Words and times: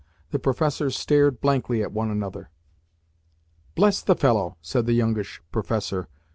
The 0.31 0.39
professors 0.39 0.97
stared 0.97 1.41
blankly 1.41 1.83
at 1.83 1.91
one 1.91 2.09
another. 2.09 2.49
"Bless 3.75 4.01
the 4.01 4.15
fellow!" 4.15 4.57
said 4.59 4.87
the 4.87 4.93
youngish 4.93 5.43
professor. 5.51 6.07